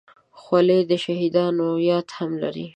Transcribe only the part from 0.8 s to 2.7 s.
د شهیدانو یاد هم لري.